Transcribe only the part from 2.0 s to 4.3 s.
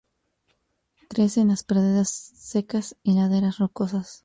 secas y laderas rocosas.